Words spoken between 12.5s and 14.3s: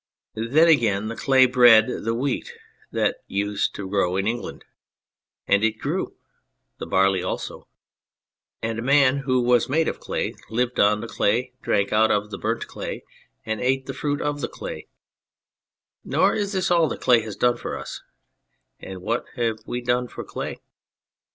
clay, and ate the fruit